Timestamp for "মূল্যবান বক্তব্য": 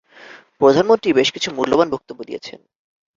1.51-2.19